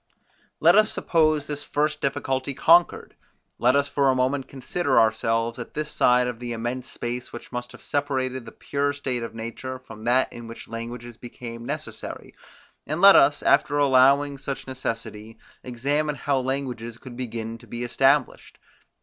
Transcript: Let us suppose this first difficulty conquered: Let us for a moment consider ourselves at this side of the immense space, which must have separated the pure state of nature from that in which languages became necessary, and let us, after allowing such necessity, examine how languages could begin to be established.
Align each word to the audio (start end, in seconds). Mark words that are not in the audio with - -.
Let 0.59 0.75
us 0.75 0.91
suppose 0.91 1.45
this 1.45 1.63
first 1.63 2.01
difficulty 2.01 2.55
conquered: 2.55 3.15
Let 3.59 3.75
us 3.75 3.87
for 3.87 4.09
a 4.09 4.15
moment 4.15 4.47
consider 4.47 4.99
ourselves 4.99 5.59
at 5.59 5.75
this 5.75 5.91
side 5.91 6.25
of 6.25 6.39
the 6.39 6.53
immense 6.53 6.89
space, 6.89 7.31
which 7.31 7.51
must 7.51 7.71
have 7.71 7.83
separated 7.83 8.43
the 8.47 8.51
pure 8.51 8.93
state 8.93 9.21
of 9.21 9.35
nature 9.35 9.77
from 9.77 10.05
that 10.05 10.33
in 10.33 10.47
which 10.47 10.67
languages 10.67 11.17
became 11.17 11.67
necessary, 11.67 12.33
and 12.87 12.99
let 12.99 13.15
us, 13.15 13.43
after 13.43 13.77
allowing 13.77 14.39
such 14.39 14.65
necessity, 14.65 15.37
examine 15.63 16.15
how 16.15 16.39
languages 16.39 16.97
could 16.97 17.15
begin 17.15 17.59
to 17.59 17.67
be 17.67 17.83
established. 17.83 18.57